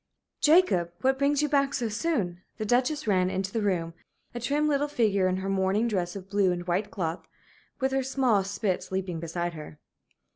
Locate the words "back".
1.47-1.75